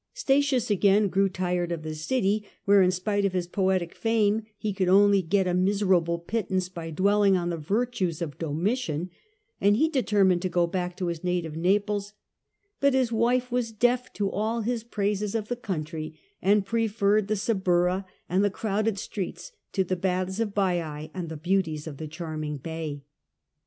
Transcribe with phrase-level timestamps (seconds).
[0.15, 4.73] Statius, again, grew tired of the city, where in spite of his poetic fame he
[4.73, 9.11] could only get a miserable pittance by dwelling on the virtues of Domitian,
[9.61, 12.13] and he determined to go back to his native Naples;
[12.79, 17.35] but his wife was deaf to all his praises of the country, and preferred the
[17.35, 22.07] Suburra and the crowded streets to the baths of Baiae and the beauties of the
[22.07, 23.03] charming bay.